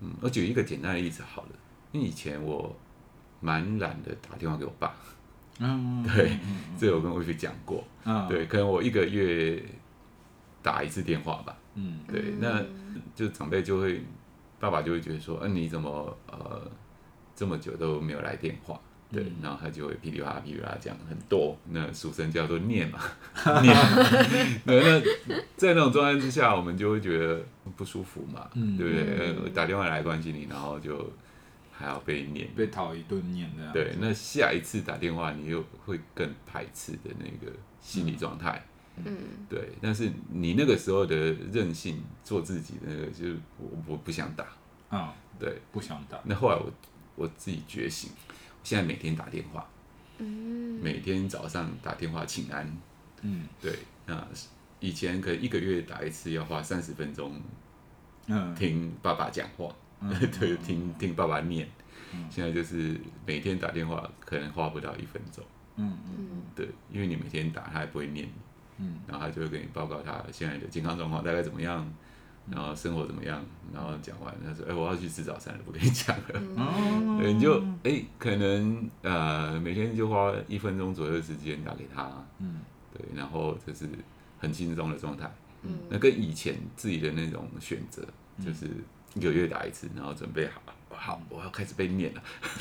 [0.03, 1.49] 嗯，我举一个简单的例子好了，
[1.91, 2.77] 因为以前我。
[3.41, 4.95] 蛮懒的，打电话给我爸。
[5.59, 6.37] 嗯，对，
[6.79, 7.83] 这个我跟威飞讲过。
[8.05, 9.63] 嗯，对，可能我一个月
[10.63, 11.57] 打一次电话吧。
[11.75, 12.63] 嗯，对，那
[13.15, 14.03] 就长辈就会，
[14.61, 16.71] 爸爸就会觉得说，嗯、啊，你怎么呃
[17.35, 18.79] 这么久都没有来电话？
[19.11, 22.99] 对，然后他就会噼里啪啦噼里啪啦讲很多，那俗称叫做念嘛，
[23.63, 23.75] 念。
[24.65, 25.01] 那那
[25.57, 27.41] 在那种状态之下，我们就会觉得
[27.77, 29.37] 不舒服嘛，嗯、对不对？
[29.43, 31.11] 嗯、打电话来关心你，然后就。
[31.79, 33.73] 还要被念，被讨一顿念的。
[33.73, 38.65] 对，那下一次打电话，你又会更排斥的那个心理状态。
[38.97, 39.15] 嗯，
[39.49, 39.69] 对。
[39.83, 41.15] 但是你那个时候的
[41.53, 44.45] 任性，做自己的那个，就是我我不想打。
[44.89, 46.19] 啊、嗯，对，不想打。
[46.25, 46.73] 那后来我
[47.15, 48.11] 我自己觉醒，
[48.63, 49.69] 现在每天打电话，
[50.19, 52.75] 嗯，每天早上打电话请安。
[53.21, 53.79] 嗯，对。
[54.07, 54.27] 那
[54.81, 57.39] 以前可能一个月打一次，要花三十分钟，
[58.29, 59.67] 嗯，听爸爸讲话。
[59.67, 59.75] 嗯、
[60.39, 61.67] 对，听听爸爸念，
[62.13, 65.43] 嗯、现在就是每天打电话，可能花不到一分钟。
[65.77, 68.33] 嗯嗯对，因为你每天打，他也不会念你。
[68.79, 69.01] 嗯。
[69.07, 71.87] 然后他就会给你报告他现在的健康状况大概怎么样，
[72.51, 73.43] 然后生活怎么样，
[73.73, 76.25] 然后讲完他说：“哎，我要去吃早餐了，不跟你讲了。
[76.35, 82.11] 嗯” 对，你就哎，可能呃每天就花一分钟左右的时间打给他。
[82.39, 82.61] 嗯。
[82.93, 83.89] 对，然后就是
[84.39, 85.31] 很轻松的状态。
[85.63, 85.79] 嗯。
[85.91, 88.07] 那跟以前自己的那种选择，
[88.45, 88.69] 就是。
[89.17, 90.61] 一个月打一次，然后准备好，
[90.91, 92.23] 好，我要开始被念了，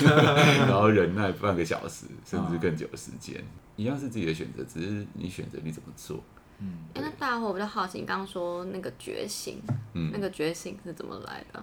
[0.66, 3.44] 然后忍耐半个小时，甚至更久的时间，
[3.76, 6.24] 一样是自己的选择，只是你选择你怎么做。
[6.58, 9.60] 嗯，哎，那大伙比较好奇，你刚刚说那个觉醒，
[9.92, 11.62] 嗯，那个觉醒是怎么来的？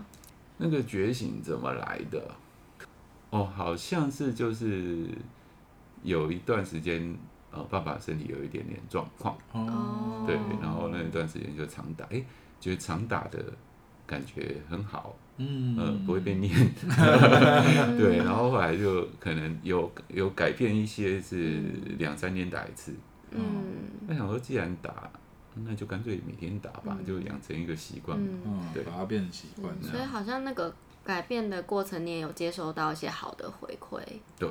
[0.58, 2.24] 那个觉醒怎么来的？
[3.32, 5.08] 哦，好像是就是
[6.04, 7.18] 有一段时间，
[7.50, 12.24] 呃，爸爸身体有一点点状况，哦，对，然后那一段时间就常打，哎，
[12.60, 13.44] 觉得常打的。
[14.06, 16.54] 感觉很好，嗯，呃，不会被念，
[17.98, 21.62] 对，然后后来就可能有有改变一些，是
[21.98, 22.94] 两三年打一次，
[23.32, 23.42] 嗯，
[24.08, 25.10] 那想说既然打，
[25.56, 29.74] 那就干脆每天打吧，就养成一个习惯，嗯，对，把它变成习惯。
[29.82, 30.74] 所以好像那个
[31.04, 34.02] 改变的过程，你也有接收到一些好的回馈，
[34.38, 34.50] 对，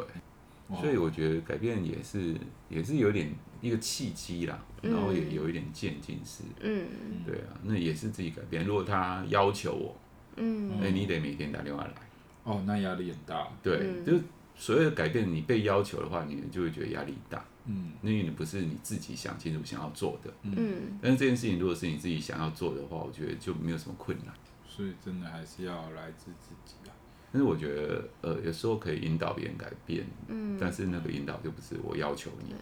[0.80, 2.34] 所以我觉得改变也是
[2.68, 3.32] 也是有点。
[3.62, 6.84] 一个契机啦，然后也有一点渐进式，嗯，
[7.24, 8.64] 对啊，那也是自己改变。
[8.64, 9.96] 如果他要求我，
[10.34, 11.94] 嗯，那你得每天打电话来，
[12.42, 13.46] 哦，那压力很大。
[13.62, 14.24] 对，嗯、就是
[14.56, 24.34] 所谓的改变，你被要求的话，你就会觉得压力大，嗯，因为你不是你自己想清楚想要做的，嗯，但是这件事情如果是你自己想要做的话，我觉得就没有什么困难。
[24.66, 26.90] 所以真的还是要来自自己啊。
[27.32, 32.54] 但是我觉得，呃，有时候可以引导别人改变，嗯，但是那个引导就不是我要求你。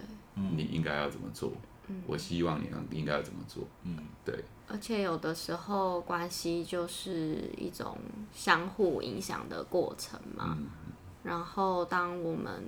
[0.56, 1.52] 你应该要怎么做？
[1.88, 3.62] 嗯、我希望你应该要怎么做？
[3.82, 4.42] 嗯，对。
[4.68, 7.98] 而且有的时候关系就是一种
[8.32, 10.56] 相互影响的过程嘛。
[10.56, 10.66] 嗯、
[11.24, 12.62] 然后当我们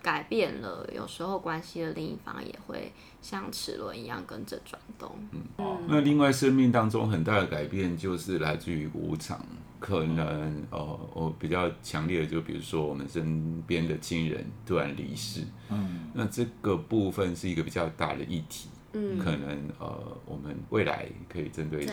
[0.00, 5.10] 改变了，有时候关系的另一方也会像齿轮一样跟着转动。
[5.32, 9.44] 嗯，嗯，那另外生命当中很大的改变就是来自于无常。
[9.78, 21.86] 可能呃，我比较强烈的就比如说我们身边的亲人突然离世，嗯，那这个部分是一个比较大的议题，嗯，可能呃，我们未来可以针对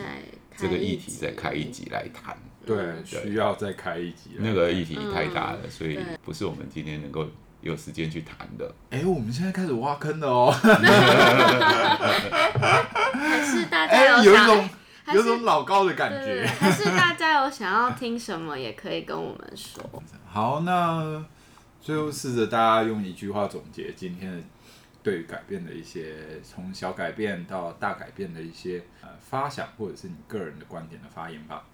[0.56, 7.26] 这个议题再开一集来谈，对，需要再开一集，那个议题太大了，所以不是我们今天能够
[7.60, 8.74] 有时间去谈的。
[8.90, 10.50] 哎，我们现在开始挖坑了哦，
[13.12, 14.48] 还是大家有想。
[14.48, 14.68] 有种
[15.42, 19.82] 老高的感觉，还是大家有想要听什么，也可以跟我们说。
[20.26, 21.24] 好，那
[21.80, 24.42] 最后试着大家用一句话总结今天的
[25.02, 31.64] 对于改变的一些，从小改变到大改变的一些呃发想，或者是你个人的观点的发言吧。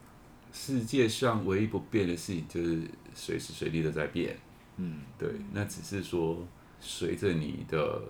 [0.52, 2.82] 世界上唯一不变的事情就是
[3.14, 4.36] 随时随地都在变。
[4.76, 6.46] 嗯，对，那只是说
[6.78, 8.02] 随着你的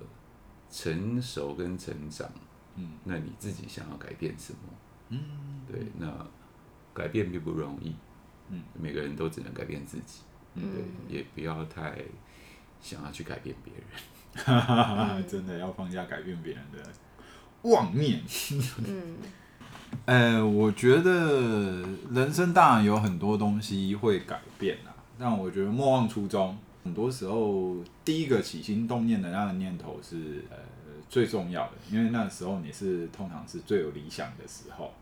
[0.71, 2.29] 成熟跟成长，
[2.75, 4.59] 嗯，那你自己想要改变什么？
[5.13, 5.21] 嗯，
[5.71, 6.07] 对，那
[6.95, 7.95] 改变并不容易，
[8.49, 10.21] 嗯，每个人都只能改变自己，
[10.55, 10.63] 嗯，
[11.09, 11.97] 对，也不要太
[12.81, 13.85] 想要去改变别人。
[14.45, 16.83] 哈哈哈，真的要放下改变别人的
[17.63, 18.23] 妄念。
[18.89, 19.17] 嗯，
[20.07, 26.57] 呃，我觉得人生当然有很多东西会改变啊，但我觉得莫忘初衷。
[26.85, 30.57] 很多时候，第一个起心动念的那个念头是呃
[31.09, 34.93] 最重要的，因为那时候你是通常是最有理想的时候，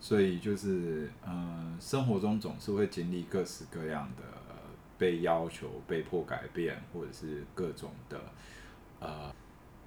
[0.00, 4.22] 所以就是呃生活中总是会经历各式各样的
[4.96, 8.20] 被要求、被迫改变，或者是各种的。
[9.00, 9.32] 呃，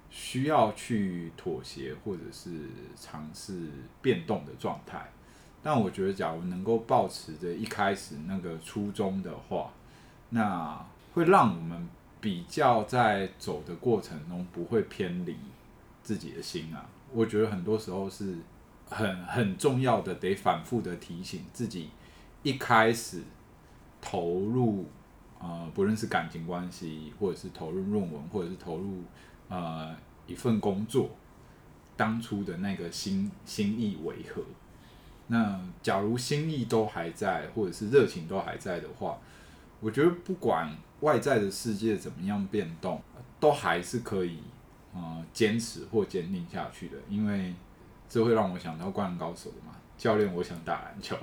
[0.08, 2.50] 需要去妥协或者是
[2.96, 3.68] 尝试
[4.00, 5.10] 变动的状态，
[5.62, 9.70] 但我觉得，假如能够保持着一开始那个初衷的话，
[10.30, 10.82] 那
[11.12, 11.86] 会让我们
[12.22, 15.36] 比较在走的过程中不会偏离
[16.02, 16.88] 自己的心啊。
[17.12, 18.36] 我觉得很多时候是
[18.92, 21.88] 很很重要的，得反复的提醒自己，
[22.42, 23.22] 一开始
[24.00, 24.86] 投入。
[25.44, 29.02] 呃，不论是感情关系，或者是投入论文，或者是投入
[29.48, 29.92] 呃
[30.24, 31.10] 一份工作，
[31.96, 34.40] 当初的那个心心意为何？
[35.26, 39.18] 那假如心意都还在，或者是热情都还在的话，
[39.80, 43.02] 我觉得不管外在的世界怎么样变动，
[43.40, 44.38] 都还是可以
[44.94, 47.52] 呃坚持或坚定下去的，因为
[48.12, 49.72] 这会让我想到《灌篮高手》嘛。
[49.96, 51.16] 教练，我想打篮球。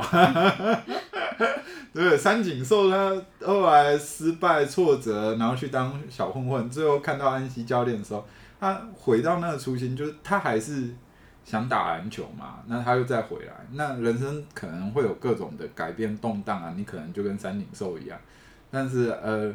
[1.93, 3.15] 对，三井寿他
[3.45, 8.25] 后来失败挫折，然后去当小混混，最后看到安西教练的时候，
[8.59, 10.89] 他回到那个初心，就是他还是
[11.45, 12.63] 想打篮球嘛。
[12.65, 16.73] 那他又再回来，那人生可能会有各种的改变动荡啊。
[16.75, 18.17] 你可能就跟三井寿一样，
[18.71, 19.53] 但是呃，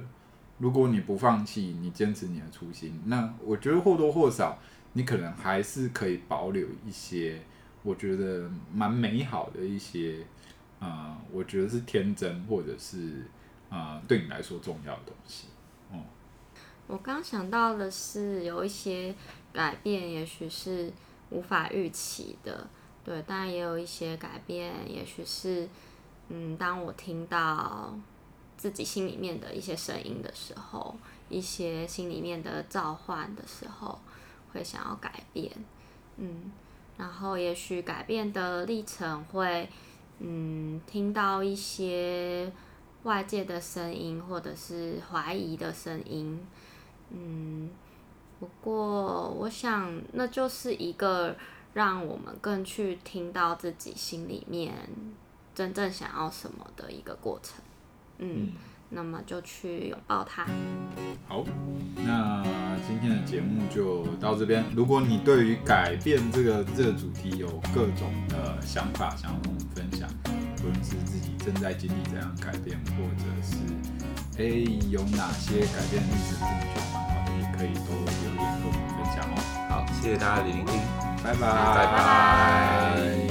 [0.58, 4.56] 如果你不放弃，你坚持你的初心，那我觉得或多或少，
[4.94, 7.42] 你可能还是可以保留一些，
[7.82, 10.24] 我觉得蛮美好的一些。
[10.80, 13.24] 呃，我觉得是天真，或者是
[13.70, 15.46] 呃，对你来说重要的东西。
[15.90, 16.02] 哦，
[16.86, 19.14] 我刚想到的是有一些
[19.52, 20.92] 改变，也许是
[21.30, 22.68] 无法预期的，
[23.02, 25.66] 对，当然也有一些改变，也许是，
[26.28, 27.96] 嗯，当我听到
[28.58, 30.94] 自己心里面的一些声音的时候，
[31.30, 33.98] 一些心里面的召唤的时候，
[34.54, 35.50] 会想要改变，
[36.16, 36.50] 嗯，
[36.96, 39.68] 然后也许改变的历程会。
[40.20, 42.50] 嗯，听到一些
[43.02, 46.40] 外界的声音，或者是怀疑的声音，
[47.10, 47.68] 嗯，
[48.38, 51.36] 不过我想那就是一个
[51.72, 54.72] 让我们更去听到自己心里面
[55.52, 57.56] 真正想要什么的一个过程，
[58.18, 58.46] 嗯。
[58.46, 58.52] 嗯
[58.94, 60.46] 那么就去拥抱它。
[61.26, 61.44] 好，
[61.96, 62.44] 那
[62.86, 64.64] 今天的节目就到这边。
[64.74, 70.08] 如果你对于改变这个这个主题有各种的想法，想要跟我们分享，
[70.60, 73.56] 无论是自己正在经历怎样改变，或者是
[74.38, 79.34] 诶、欸、有哪些改变的历程是你觉得蛮好的，也可以都留言跟我们分享哦。
[79.68, 80.80] 好，谢谢大家的聆听，
[81.22, 83.23] 拜拜，拜拜。